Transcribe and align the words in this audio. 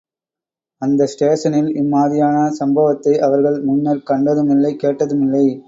அந்த 0.81 1.05
ஸ்டேஷனில் 1.05 1.69
இம்மாதிரியான 1.75 2.49
சம்பவத்தை 2.49 3.19
அவர்கள் 3.19 3.61
முன்னர் 3.61 4.07
கண்டதுமில்லை, 4.09 4.71
கேட்டதுமில்லை. 4.75 5.45